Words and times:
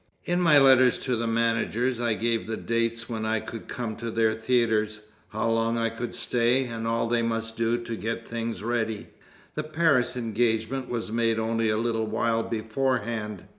In 0.25 0.41
my 0.41 0.57
letters 0.57 0.97
to 1.03 1.15
the 1.15 1.27
managers 1.27 1.99
I 2.01 2.15
gave 2.15 2.47
the 2.47 2.57
dates 2.57 3.07
when 3.07 3.23
I 3.23 3.39
could 3.39 3.67
come 3.67 3.95
to 3.97 4.09
their 4.09 4.33
theatres, 4.33 5.01
how 5.29 5.51
long 5.51 5.77
I 5.77 5.89
could 5.89 6.15
stay, 6.15 6.63
and 6.63 6.87
all 6.87 7.07
they 7.07 7.21
must 7.21 7.55
do 7.55 7.77
to 7.77 7.95
get 7.95 8.27
things 8.27 8.63
ready. 8.63 9.09
The 9.53 9.61
Paris 9.61 10.17
engagement 10.17 10.89
was 10.89 11.11
made 11.11 11.37
only 11.37 11.69
a 11.69 11.77
little 11.77 12.07
while 12.07 12.41
beforehand. 12.41 13.43